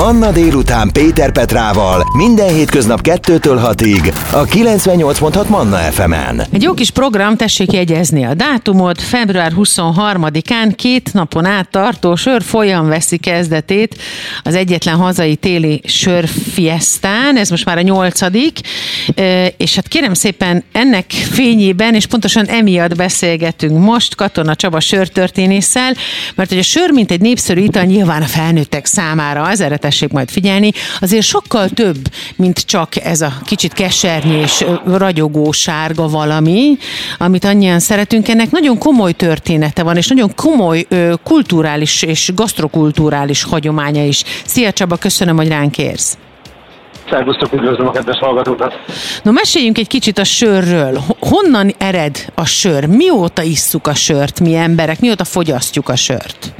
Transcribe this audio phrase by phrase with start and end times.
[0.00, 6.42] Manna délután Péter Petrával minden hétköznap 2-től 6-ig a 98.6 Manna FM-en.
[6.52, 9.02] Egy jó kis program, tessék jegyezni a dátumot.
[9.02, 13.98] Február 23-án két napon át tartó sör folyam veszi kezdetét
[14.42, 17.36] az egyetlen hazai téli sörfiesztán.
[17.36, 18.58] Ez most már a nyolcadik.
[19.56, 25.94] És hát kérem szépen ennek fényében, és pontosan emiatt beszélgetünk most Katona Csaba sörtörténésszel,
[26.34, 30.12] mert hogy a sör, mint egy népszerű ital, nyilván a felnőttek számára, az erre tessék
[30.12, 30.70] majd figyelni,
[31.00, 31.96] azért sokkal több,
[32.36, 36.76] mint csak ez a kicsit kesernyés és ragyogó sárga valami,
[37.18, 38.28] amit annyian szeretünk.
[38.28, 40.86] Ennek nagyon komoly története van, és nagyon komoly
[41.24, 44.22] kulturális és gasztrokulturális hagyománya is.
[44.44, 46.18] Szia Csaba, köszönöm, hogy ránk érsz.
[47.10, 48.74] Szervusztok, üdvözlöm a kedves hallgatókat!
[49.22, 51.00] No, meséljünk egy kicsit a sörről.
[51.20, 52.86] Honnan ered a sör?
[52.86, 55.00] Mióta isszuk a sört mi emberek?
[55.00, 56.52] Mióta fogyasztjuk a sört?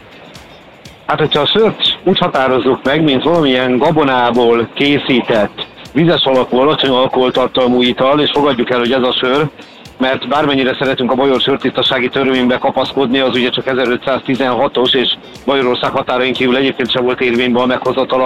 [1.11, 7.83] Hát, hogyha a sört úgy határozzuk meg, mint valamilyen gabonából készített, vizes alakú, alacsony alkoholtartalmú
[7.83, 9.49] ital, és fogadjuk el, hogy ez a sör,
[9.99, 16.33] mert bármennyire szeretünk a Bajor sörtisztasági törvénybe kapaszkodni, az ugye csak 1516-os, és Bajorország határain
[16.33, 18.21] kívül egyébként sem volt érvényben a meghozatal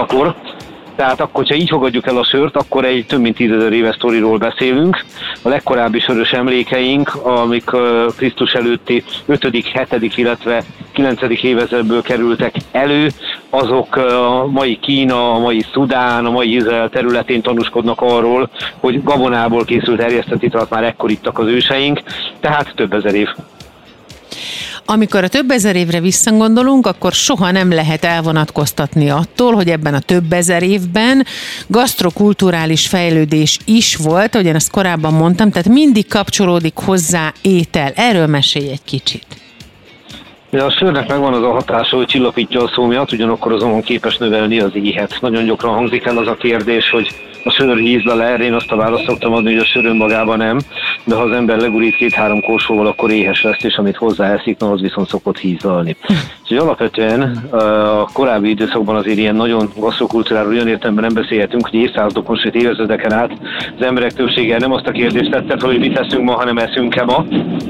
[0.95, 4.37] tehát akkor, ha így fogadjuk el a sört, akkor egy több mint tízezer éves sztoriról
[4.37, 5.05] beszélünk.
[5.41, 7.71] A legkorábbi sörös emlékeink, amik
[8.17, 9.43] Krisztus előtti 5.,
[9.89, 11.21] 7., illetve 9.
[11.43, 13.09] évezredből kerültek elő,
[13.49, 18.49] azok a mai Kína, a mai Szudán, a mai Izrael területén tanúskodnak arról,
[18.79, 22.01] hogy gabonából készült erjesztett italt már ekkor ittak az őseink,
[22.39, 23.27] tehát több ezer év.
[24.87, 29.99] Amikor a több ezer évre visszagondolunk, akkor soha nem lehet elvonatkoztatni attól, hogy ebben a
[29.99, 31.25] több ezer évben
[31.67, 37.91] gasztrokulturális fejlődés is volt, ahogyan ezt korábban mondtam, tehát mindig kapcsolódik hozzá étel.
[37.95, 39.25] Erről mesélj egy kicsit.
[40.51, 44.71] A sörnek megvan az a hatása, hogy csillapítja a szómiat, ugyanakkor azonban képes növelni az
[44.73, 45.17] éhet.
[45.21, 47.07] Nagyon gyakran hangzik el az a kérdés, hogy
[47.43, 50.59] a sör hízla le, én azt a választ szoktam adni, hogy a sör önmagában nem,
[51.05, 54.81] de ha az ember legurít két-három korsóval, akkor éhes lesz, és amit hozzáeszik, na az
[54.81, 55.95] viszont szokott hízlalni.
[56.41, 57.21] Úgyhogy alapvetően
[57.51, 63.13] a korábbi időszakban azért ilyen nagyon gasztrokultúráról olyan értelemben nem beszélhetünk, hogy évszázadokon, sőt évezredeken
[63.13, 63.31] át
[63.79, 67.25] az emberek többsége nem azt a kérdést tette hogy mit eszünk ma, hanem eszünk-e ma.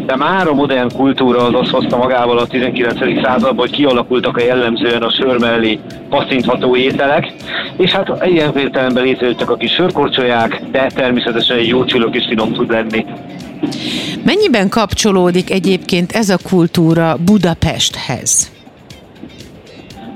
[0.05, 2.99] De már a modern kultúra az azt hozta magával a 19.
[3.23, 5.79] században, hogy kialakultak a jellemzően a sör mellé
[6.09, 7.33] passzintható ételek,
[7.77, 12.71] és hát ilyen értelemben létrejöttek a kis sörkorcsolyák, de természetesen jó csillog is finom tud
[12.71, 13.05] lenni.
[14.23, 18.53] Mennyiben kapcsolódik egyébként ez a kultúra Budapesthez?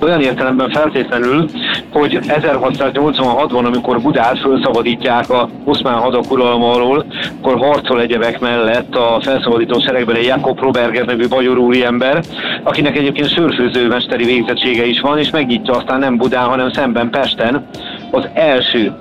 [0.02, 1.50] olyan értelemben feltétlenül,
[1.92, 7.06] hogy 1686-ban, amikor Budát felszabadítják a oszmán hadak uralma alól,
[7.38, 12.24] akkor harcol egyebek mellett a felszabadító seregben egy Jakob Roberger nevű bajor ember,
[12.64, 17.68] akinek egyébként sörfőzőmesteri végzettsége is van, és megnyitja aztán nem Budán, hanem szemben Pesten
[18.12, 18.94] az első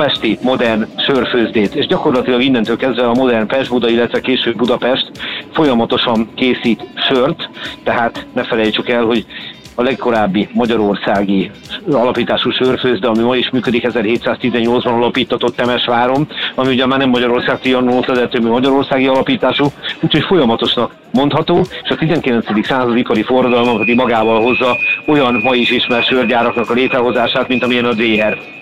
[0.00, 5.10] pesti modern sörfőzdét, és gyakorlatilag innentől kezdve a modern Pest-Buda, illetve később Budapest
[5.52, 7.48] folyamatosan készít sört,
[7.84, 9.26] tehát ne felejtsük el, hogy
[9.74, 11.50] a legkorábbi magyarországi
[11.90, 18.04] alapítású sörfőzde, ami ma is működik, 1718-ban alapítatott Temesváron, ami ugye már nem Magyarország Trianon
[18.42, 19.66] mi magyarországi alapítású,
[20.00, 22.66] úgyhogy folyamatosnak mondható, és a 19.
[22.66, 27.84] század ipari forradalma pedig magával hozza olyan ma is ismert sörgyáraknak a létrehozását, mint amilyen
[27.84, 28.59] a Dréher.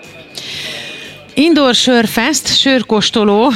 [1.33, 3.51] Indoor Sörfest, sörkóstoló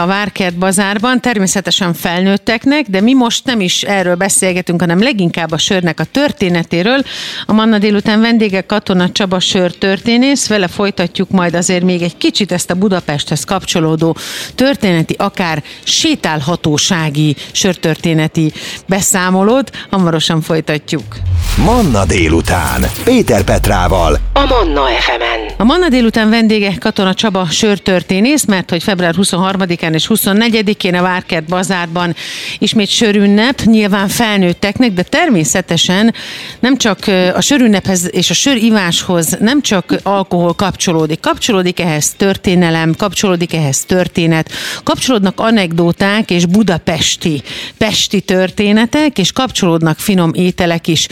[0.00, 5.58] a Várkert bazárban, természetesen felnőtteknek, de mi most nem is erről beszélgetünk, hanem leginkább a
[5.58, 7.02] sörnek a történetéről.
[7.46, 12.52] A Manna délután vendége Katona Csaba sör történész, vele folytatjuk majd azért még egy kicsit
[12.52, 14.16] ezt a Budapesthez kapcsolódó
[14.54, 18.52] történeti, akár sétálhatósági sörtörténeti
[18.86, 19.70] beszámolót.
[19.90, 21.16] Hamarosan folytatjuk.
[21.64, 25.54] Manna délután Péter Petrával a Manna FM-en.
[25.56, 31.44] A Manna délután vendége Katona Csaba sörtörténész, mert hogy február 23-án és 24-én a Várkert
[31.44, 32.14] bazárban
[32.58, 36.14] ismét sörünnep, nyilván felnőtteknek, de természetesen
[36.60, 36.98] nem csak
[37.34, 44.50] a sörünnephez és a söriváshoz nem csak alkohol kapcsolódik, kapcsolódik ehhez történelem, kapcsolódik ehhez történet,
[44.82, 47.42] kapcsolódnak anekdóták és budapesti,
[47.78, 51.06] pesti történetek, és kapcsolódnak finom ételek is.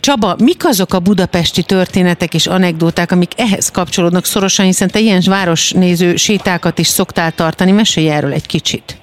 [0.00, 5.20] Csaba, mik azok a budapesti történetek és anekdóták, amik ehhez kapcsolódnak szorosan, hiszen te ilyen
[5.44, 7.72] városnéző sétákat is szoktál tartani.
[7.72, 8.96] Mesélj erről egy kicsit.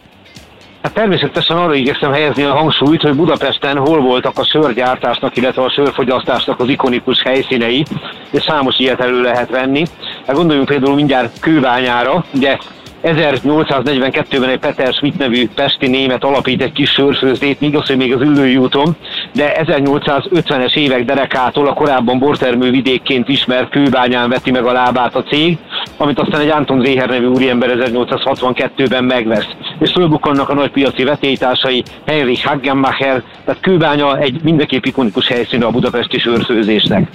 [0.84, 5.72] Hát természetesen arra igyekszem helyezni a hangsúlyt, hogy Budapesten hol voltak a sörgyártásnak, illetve a
[5.72, 7.86] sörfogyasztásnak az ikonikus helyszínei,
[8.32, 9.84] és számos ilyet elő lehet venni.
[10.28, 12.58] Hát gondoljunk például mindjárt Kőbányára, ugye
[13.04, 18.14] 1842-ben egy Peter Schmidt nevű pesti német alapít egy kis sörfőzdét, míg az, hogy még
[18.14, 18.96] az ülői úton,
[19.34, 25.24] de 1850-es évek derekától a korábban bortermő vidékként ismert kőbányán veti meg a lábát a
[25.24, 25.58] cég,
[25.98, 29.48] amit aztán egy Anton Zéher nevű úriember 1862-ben megvesz.
[29.82, 35.72] És fölbukkannak a nagy piaci vetélytársai, Heinrich Hagenmacher, tehát kőbánya egy mindenképp ikonikus helyszíne a
[35.72, 37.10] budapesti sörfőzésnek.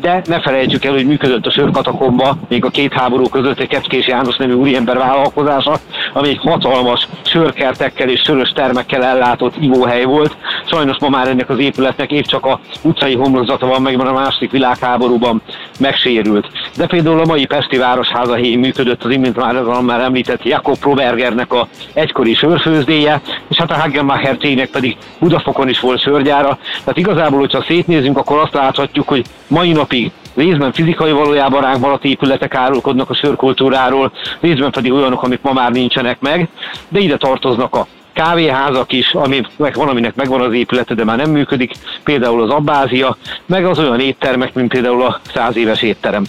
[0.00, 4.06] De ne felejtsük el, hogy működött a sörkatakomba, még a két háború között egy Kecskés
[4.06, 5.78] János nevű úriember vállalkozása,
[6.12, 10.36] ami egy hatalmas sörkertekkel és sörös termekkel ellátott ivóhely volt.
[10.66, 14.12] Sajnos ma már ennek az épületnek épp csak a utcai homlokzata van meg, mert a
[14.12, 15.42] második világháborúban
[15.78, 16.46] megsérült.
[16.76, 21.68] De például a mai Pesti Városháza működött az imént már, már említett Jakob Probergernek a
[22.10, 26.58] egykori sörfőzdéje, és hát a Hagenmacher cégnek pedig Budafokon is volt sörgyára.
[26.78, 32.04] Tehát igazából, hogyha szétnézünk, akkor azt láthatjuk, hogy mai napig részben fizikai valójában ránk maradt
[32.04, 36.48] épületek árulkodnak a sörkultúráról, részben pedig olyanok, amik ma már nincsenek meg,
[36.88, 41.72] de ide tartoznak a kávéházak is, ami valaminek megvan az épülete, de már nem működik,
[42.04, 43.16] például az Abbázia,
[43.46, 46.24] meg az olyan éttermek, mint például a száz éves étterem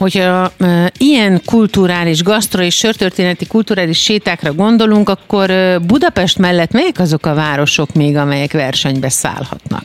[0.00, 5.50] hogyha e, ilyen kulturális, gasztro és sörtörténeti kulturális sétákra gondolunk, akkor
[5.86, 9.84] Budapest mellett melyek azok a városok még, amelyek versenybe szállhatnak?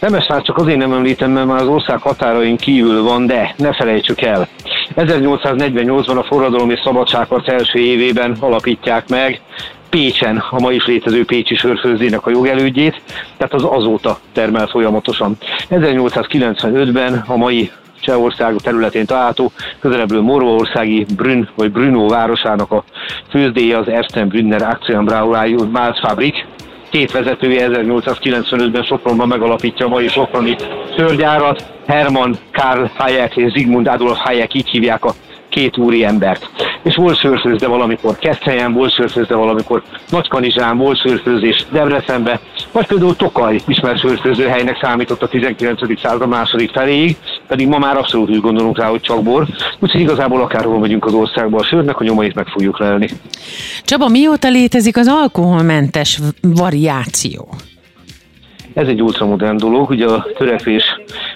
[0.00, 4.20] Temesvár csak azért nem említem, mert már az ország határain kívül van, de ne felejtsük
[4.20, 4.48] el.
[4.96, 9.40] 1848-ban a forradalom és szabadságharc első évében alapítják meg
[9.88, 13.02] Pécsen a ma is létező Pécsi sörfőzdének a jogelődjét,
[13.36, 15.36] tehát az azóta termel folyamatosan.
[15.70, 17.70] 1895-ben a mai
[18.04, 22.84] Csehország területén található, közelebbről Morvaországi Brünn vagy Brünnó városának a
[23.30, 26.46] főzdéje az Ersten Brünner Aktienbrauerei Malzfabrik,
[26.90, 30.56] két vezetője 1895-ben Sopronban megalapítja a mai Soproni
[30.96, 35.12] sörgyárat, Hermann Karl Hayek és Zigmund Adolf Hayek, így hívják a
[35.54, 36.50] két úri embert.
[36.82, 42.40] És volt sörfőzde valamikor Keszthelyen, volt sörfőzde valamikor Nagykanizsán, volt sörfőzés Debrecenbe,
[42.72, 46.00] vagy például Tokaj ismert sörfőzőhelynek számított a 19.
[46.00, 47.16] század második feléig,
[47.46, 49.46] pedig ma már abszolút úgy gondolunk rá, hogy csak bor.
[49.80, 53.08] Úgyhogy igazából akárhol megyünk az országba, a sörnek a nyomait meg fogjuk lelni.
[53.84, 57.48] Csaba, mióta létezik az alkoholmentes variáció?
[58.74, 60.84] Ez egy ultramodern dolog, ugye a törekvés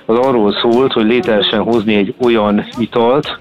[0.06, 3.38] az arról szólt, hogy létesen hozni egy olyan italt,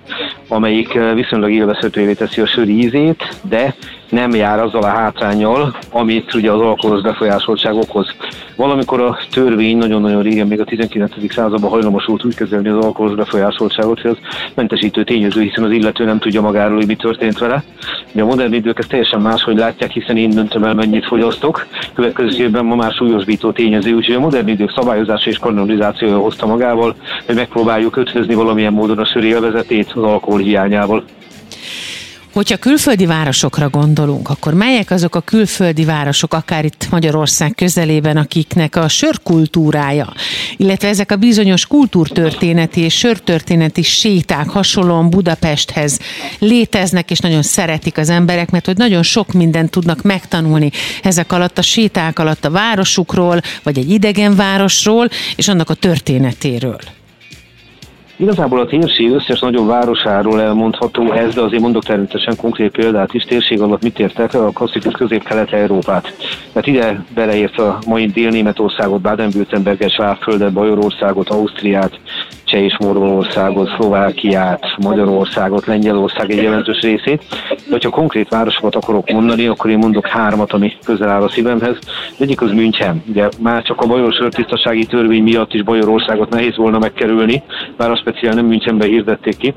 [0.48, 3.76] amelyik viszonylag élvezhetővé teszi a sör ízét, de
[4.10, 8.16] nem jár azzal a hátrányjal, amit ugye az alkoholhoz befolyásoltság okoz.
[8.56, 11.34] Valamikor a törvény nagyon-nagyon régen, még a 19.
[11.34, 14.18] században hajlamos volt úgy kezelni az alkoholhoz befolyásoltságot, hogy az
[14.56, 17.64] mentesítő tényező, hiszen az illető nem tudja magáról, hogy mi történt vele.
[18.12, 21.68] De a modern idők ezt teljesen máshogy látják, hiszen én döntöm el, mennyit fogyasztok.
[21.94, 26.96] Következőben ma már súlyosbító tényező, úgyhogy a modern idők szabályozása és kanonizációja hozta magával,
[27.26, 31.04] hogy megpróbáljuk ötvözni valamilyen módon a sör élvezetét az alkohol hiányával.
[32.38, 38.76] Hogyha külföldi városokra gondolunk, akkor melyek azok a külföldi városok, akár itt Magyarország közelében, akiknek
[38.76, 40.14] a sörkultúrája,
[40.58, 46.00] illetve ezek a bizonyos kultúrtörténeti és sörtörténeti séták hasonlóan Budapesthez
[46.40, 50.72] léteznek, és nagyon szeretik az emberek, mert hogy nagyon sok mindent tudnak megtanulni
[51.04, 56.80] ezek alatt a séták alatt a városukról, vagy egy idegen városról, és annak a történetéről.
[58.20, 63.24] Igazából a térség összes nagyobb városáról elmondható ez, de azért mondok természetesen konkrét példát is.
[63.24, 64.34] Térség alatt mit értek?
[64.34, 66.14] A klasszikus közép-kelet-európát.
[66.52, 72.00] Tehát ide beleért a mai Dél-Németországot, Baden-Württemberget, Svábföldet, Bajorországot, Ausztriát,
[72.48, 77.24] Cseh és Morvországot, Szlovákiát, Magyarországot, Lengyelország egy jelentős részét.
[77.70, 81.78] De ha konkrét városokat akarok mondani, akkor én mondok hármat, ami közel áll a szívemhez.
[82.20, 83.04] Egyik az München.
[83.10, 87.44] Ugye már csak a bajor sörtisztasági törvény miatt is Bajorországot nehéz volna megkerülni,
[87.78, 89.54] bár a speciál nem Münchenbe hirdették ki.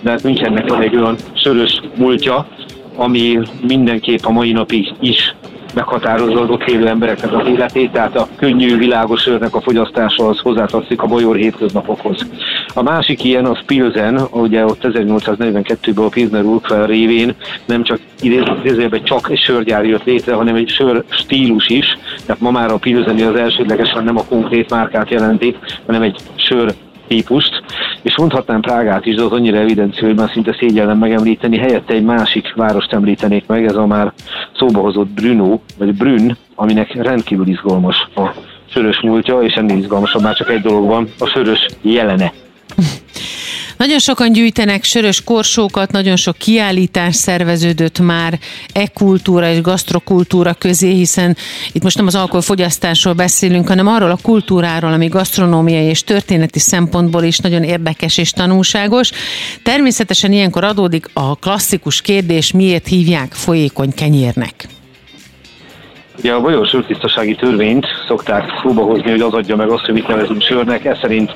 [0.00, 2.46] De hát Münchennek van egy olyan sörös múltja,
[2.96, 5.34] ami mindenképp a mai napig is
[5.74, 10.38] meghatározó az ott élő embereknek az életét, tehát a könnyű, világos örnek a fogyasztása az
[10.38, 12.26] hozzátartozik a bajor hétköznapokhoz.
[12.74, 17.34] A másik ilyen az Pilzen, ugye ott 1842-ben a Pilsner Urquell révén
[17.66, 22.50] nem csak idézőjelben csak egy sörgyár jött létre, hanem egy sör stílus is, tehát ma
[22.50, 26.74] már a Pilzeni az elsődlegesen nem a konkrét márkát jelenti, hanem egy sör
[27.08, 27.62] típust,
[28.04, 32.04] és mondhatnám Prágát is, de az annyira evidencia, hogy már szinte szégyellem megemlíteni, helyette egy
[32.04, 34.12] másik várost említenék meg, ez a már
[34.56, 38.30] szóba hozott Bruno, vagy Brünn, aminek rendkívül izgalmas a
[38.70, 42.32] sörös múltja, és ennél izgalmasabb már csak egy dolog van, a sörös jelene.
[43.84, 48.38] Nagyon sokan gyűjtenek sörös korsókat, nagyon sok kiállítás szerveződött már
[48.72, 51.36] e-kultúra és gasztrokultúra közé, hiszen
[51.72, 57.22] itt most nem az alkoholfogyasztásról beszélünk, hanem arról a kultúráról, ami gasztronómiai és történeti szempontból
[57.22, 59.10] is nagyon érdekes és tanulságos.
[59.62, 64.68] Természetesen ilyenkor adódik a klasszikus kérdés, miért hívják folyékony kenyérnek?
[66.18, 70.08] Ugye a bajor sörtisztasági törvényt szokták szóba hozni, hogy az adja meg azt, hogy mit
[70.08, 71.30] nevezünk sörnek, ez szerint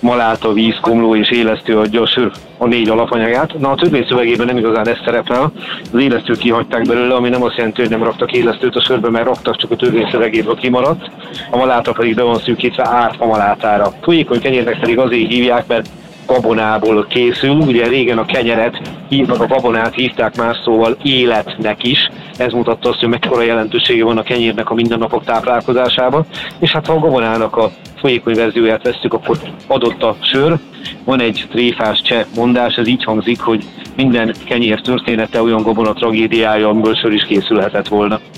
[0.00, 3.58] maláta, víz, komló és élesztő adja a sör a négy alapanyagát.
[3.58, 5.52] Na a törvény szövegében nem igazán ez szerepel,
[5.92, 9.26] az élesztőt kihagyták belőle, ami nem azt jelenti, hogy nem raktak élesztőt a sörbe, mert
[9.26, 11.10] raktak, csak a törvény szövegéből kimaradt.
[11.50, 12.82] A maláta pedig be van szűkítve
[13.18, 13.92] a malátára.
[14.02, 15.88] Folyékony kenyérnek pedig azért hívják, mert
[16.32, 17.50] gabonából készül.
[17.50, 22.10] Ugye régen a kenyeret hívnak, a gabonát hívták más szóval életnek is.
[22.36, 26.26] Ez mutatta azt, hogy mekkora jelentősége van a kenyérnek a mindennapok táplálkozásában.
[26.58, 27.70] És hát ha a gabonának a
[28.00, 30.58] folyékony verzióját vesztük, akkor adott a sör.
[31.04, 33.64] Van egy tréfás cseh mondás, ez így hangzik, hogy
[33.96, 38.20] minden kenyér története olyan gabona tragédiája, amiből sör is készülhetett volna.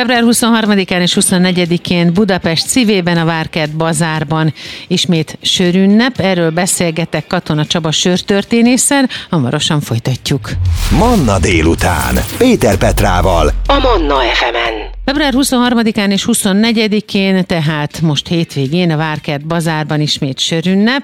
[0.00, 4.54] Február 23-án és 24-én Budapest szívében a Várkert bazárban
[4.86, 6.20] ismét sörünnep.
[6.20, 10.50] Erről beszélgetek Katona Csaba sörtörténészen, hamarosan folytatjuk.
[10.98, 12.14] Manna délután.
[12.38, 13.52] Péter Petrával.
[13.66, 14.89] A Manna FM-en.
[15.10, 21.02] Február 23-án és 24-én, tehát most hétvégén a Várkert bazárban ismét sörünnep.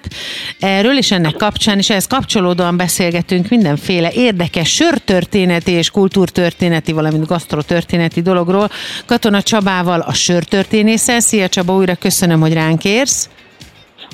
[0.61, 8.23] Erről és ennek kapcsán, és ehhez kapcsolódóan beszélgetünk mindenféle érdekes sörtörténeti és kultúrtörténeti, valamint gasztrotörténeti
[8.23, 8.71] dologról.
[9.07, 11.21] Katona Csabával, a sörtörténésszel.
[11.21, 13.29] Szia Csaba, újra köszönöm, hogy ránk érsz.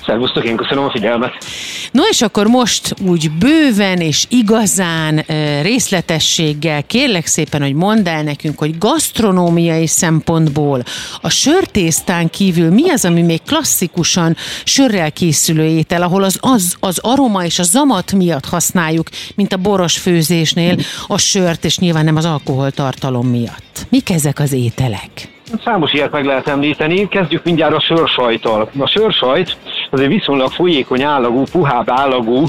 [0.06, 1.44] Szervusztok, én köszönöm a figyelmet.
[1.90, 5.24] No és akkor most úgy bőven és igazán
[5.62, 10.82] részletességgel kérlek szépen, hogy mondd el nekünk, hogy gasztronómiai szempontból
[11.20, 16.98] a sörtésztán kívül mi az, ami még klasszikusan sörrel készülő étel, ahol az, az, az
[16.98, 22.16] aroma és a zamat miatt használjuk, mint a boros főzésnél a sört, és nyilván nem
[22.16, 23.86] az alkoholtartalom miatt.
[23.88, 25.30] Mik ezek az ételek?
[25.64, 27.08] Számos ilyet meg lehet említeni.
[27.08, 28.70] Kezdjük mindjárt a sörsajttal.
[28.78, 29.56] A sörsajt
[29.92, 32.44] az egy viszonylag folyékony állagú, puhább állagú,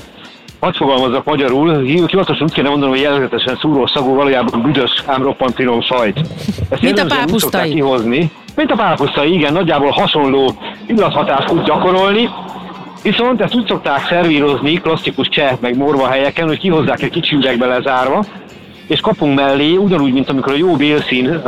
[0.59, 5.55] Hadd fogalmazok magyarul, hivatalosan úgy kéne mondanom, hogy jellegzetesen szúró szagú, valójában büdös, ám roppant
[5.55, 6.19] finom sajt.
[6.69, 7.73] Ezt mint a pápusztai.
[7.73, 8.31] kihozni.
[8.55, 10.53] Mint a pápusztai, igen, nagyjából hasonló
[10.87, 12.29] illathatást tud gyakorolni,
[13.01, 17.65] Viszont ezt úgy szokták szervírozni klasszikus cseh meg morva helyeken, hogy kihozzák egy kicsi üvegbe
[17.65, 18.23] lezárva,
[18.87, 21.43] és kapunk mellé, ugyanúgy, mint amikor a jó bélszín, uh,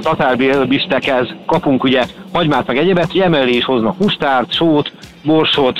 [0.00, 4.92] tatárbélbistekhez kapunk ugye hagymát meg egyebet, emellé is hoznak mustárt, sót,
[5.24, 5.76] borsot,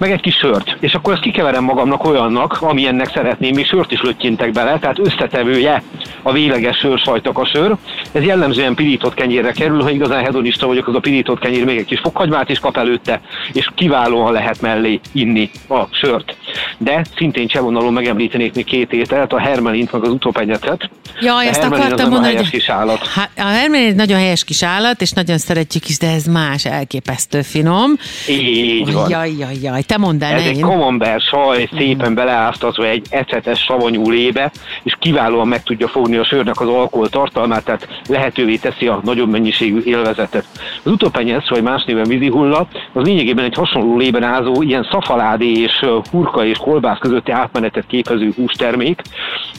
[0.00, 0.76] meg egy kis sört.
[0.80, 5.82] És akkor ezt kikeverem magamnak olyannak, amilyennek szeretném, még sört is löttyintek bele, tehát összetevője
[6.22, 7.76] a véleges sörsajtak a sör.
[8.12, 11.84] Ez jellemzően pirított kenyérre kerül, ha igazán hedonista vagyok, az a pirított kenyér még egy
[11.84, 13.20] kis fokhagymát is kap előtte,
[13.52, 16.36] és kiválóan lehet mellé inni a sört.
[16.78, 20.90] De szintén csevonalon megemlítenék még két ételt, a hermelint, meg az utópenyetet.
[21.20, 23.00] Ja, ezt akartam mondani, hogy kis állat.
[23.36, 27.42] a hermelin egy nagyon helyes kis állat, és nagyon szeretjük is, de ez más, elképesztő
[27.42, 27.90] finom.
[28.28, 29.10] Így van.
[29.10, 34.10] Jaj, jaj, jaj, te mondd el, Ez egy komomber saj, szépen beleáztatva egy ecetes savanyú
[34.10, 34.50] lébe,
[34.82, 39.30] és kiválóan meg tudja fogni a sörnek az alkohol tartalmát, tehát lehetővé teszi a nagyobb
[39.30, 40.44] mennyiségű élvezetet.
[40.84, 45.84] Az utópenyesz, vagy más néven vízihulla, az lényegében egy hasonló lében ázó, ilyen szafaládé és
[46.10, 49.02] hurka és kolbász közötti átmenetet képező hústermék.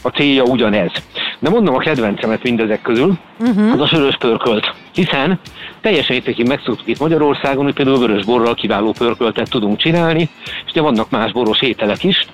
[0.03, 0.91] A célja ugyanez.
[1.39, 3.73] De mondom a kedvencemet mindezek közül, uh-huh.
[3.73, 4.73] az a sörös pörkölt.
[4.93, 5.39] Hiszen
[5.81, 10.29] teljesen értékig megszoktuk itt Magyarországon, hogy például vörös borral kiváló pörköltet tudunk csinálni,
[10.65, 12.25] és de vannak más boros ételek is,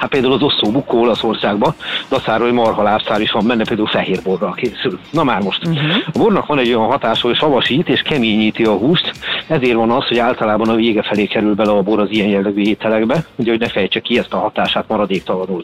[0.00, 1.74] Hát például az osszó bukó Olaszországban,
[2.08, 4.98] daszáról marhalábszár is van benne, például fehér borral készül.
[5.10, 5.66] Na már most.
[5.66, 5.90] Uh-huh.
[6.12, 9.12] A bornak van egy olyan hatása, hogy savasít és keményíti a húst,
[9.46, 12.62] ezért van az, hogy általában a vége felé kerül bele a bor az ilyen jellegű
[12.62, 15.62] ételekbe, ugye, hogy ne fejtse ki ezt a hatását maradéktalanul.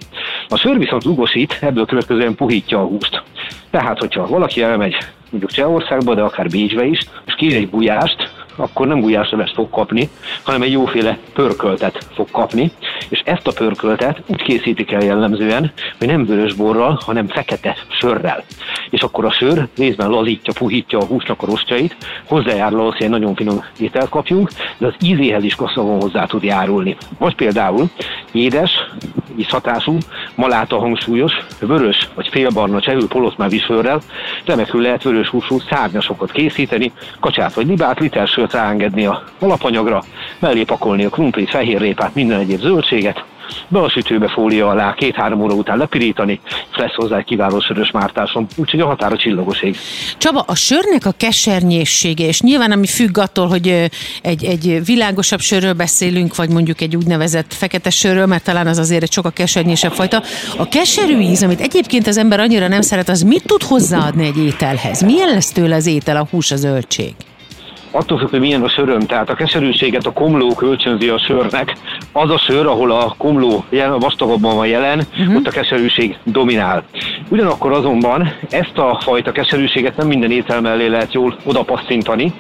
[0.49, 3.23] A sör viszont lugosít, ebből következően puhítja a húst.
[3.71, 4.97] Tehát, hogyha valaki elmegy
[5.39, 10.09] mondjuk Csehországba, de akár Bécsbe is, és kér egy bujást, akkor nem gulyáslevest fog kapni,
[10.43, 12.71] hanem egy jóféle pörköltet fog kapni,
[13.09, 18.45] és ezt a pörköltet úgy készítik el jellemzően, hogy nem vörös borral, hanem fekete sörrel.
[18.91, 21.97] És akkor a sör részben lazítja, puhítja a húsnak a rostjait,
[22.29, 26.43] hozzájárul ahhoz, hogy egy nagyon finom ételt kapjunk, de az ízéhez is gazdagon hozzá tud
[26.43, 26.97] járulni.
[27.19, 27.91] Most például
[28.33, 28.71] édes,
[29.37, 29.99] iszhatású,
[30.35, 34.01] maláta hangsúlyos, vörös vagy félbarna csehül poloszmávi sörrel,
[34.45, 40.03] remekül lehet vörös húsú szárnyasokat készíteni, kacsát vagy libát, liter sört ráengedni a alapanyagra,
[40.39, 43.25] mellé pakolni a krumplit, fehérrépát, minden egyéb zöldséget,
[43.69, 47.91] be a sütőbe fólia alá, két-három óra után lepirítani, és lesz hozzá egy kiváló sörös
[47.91, 49.77] mártásom, úgyhogy a határa csillagoség.
[50.19, 53.91] Csaba, a sörnek a kesernyészsége, és nyilván ami függ attól, hogy
[54.23, 59.03] egy, egy világosabb sörről beszélünk, vagy mondjuk egy úgynevezett fekete sörről, mert talán az azért
[59.03, 60.23] egy sokkal kesernyésebb fajta.
[60.57, 64.39] A keserű íz, amit egyébként az ember annyira nem szeret, az mit tud hozzáadni egy
[64.39, 65.03] ételhez?
[65.03, 67.15] Milyen lesz tőle az étel, a hús, a zöldség?
[67.91, 71.77] Attól függ, hogy milyen a söröm, tehát a keserűséget a komló kölcsönzi a sörnek.
[72.13, 75.37] Az a sör, ahol a komló jelen, vastagabban van jelen, uh-huh.
[75.37, 76.85] ott a keserűség dominál.
[77.29, 82.33] Ugyanakkor azonban ezt a fajta keserűséget nem minden étel mellé lehet jól odapasszintani,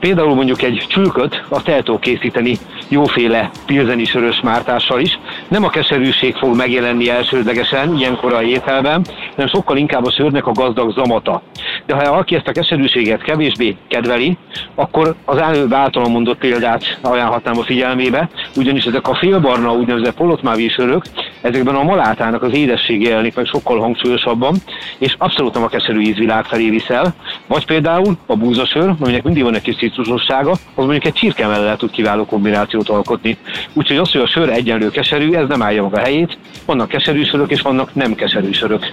[0.00, 5.18] Például mondjuk egy csülköt, azt el tudok készíteni jóféle pilzeni sörös mártással is.
[5.50, 10.52] Nem a keserűség fog megjelenni elsődlegesen ilyen korai ételben, hanem sokkal inkább a sörnek a
[10.52, 11.42] gazdag zamata.
[11.86, 14.36] De ha valaki ezt a keserűséget kevésbé kedveli,
[14.74, 20.68] akkor az előbb általam mondott példát ajánlhatnám a figyelmébe, ugyanis ezek a félbarna úgynevezett polotmávi
[20.68, 21.02] sörök,
[21.40, 24.56] ezekben a malátának az édessége jelenik meg sokkal hangsúlyosabban,
[24.98, 27.14] és abszolút nem a keserű ízvilág felé viszel.
[27.46, 31.78] Vagy például a búzasör, aminek mindig van egy kis citrusossága, az mondjuk egy csirke mellett
[31.78, 33.36] tud kiváló kombinációt alkotni.
[33.72, 36.38] Úgyhogy az, hogy a sör egyenlő keserű, ez nem állja meg a helyét.
[36.66, 38.92] Vannak keserű sörök, és vannak nem keserű sörök.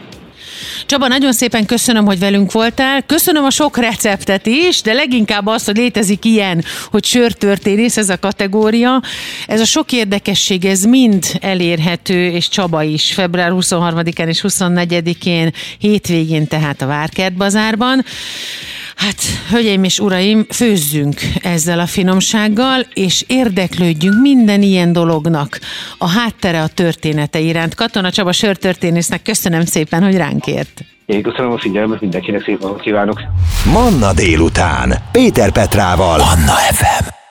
[0.85, 3.01] Csaba, nagyon szépen köszönöm, hogy velünk voltál.
[3.01, 8.19] Köszönöm a sok receptet is, de leginkább azt, hogy létezik ilyen, hogy sörtörténész ez a
[8.19, 9.01] kategória.
[9.47, 16.47] Ez a sok érdekesség, ez mind elérhető, és Csaba is február 23-án és 24-én hétvégén
[16.47, 18.05] tehát a Várkert bazárban.
[18.97, 25.59] Hát, hölgyeim és uraim, főzzünk ezzel a finomsággal, és érdeklődjünk minden ilyen dolognak
[25.97, 27.75] a háttere a története iránt.
[27.75, 30.81] Katona Csaba sörtörténésznek köszönöm szépen, hogy ránk ért.
[31.05, 33.21] Én köszönöm a figyelmet, mindenkinek szép napot kívánok.
[33.73, 36.17] Manna délután, Péter Petrával.
[36.17, 37.26] Manna FM.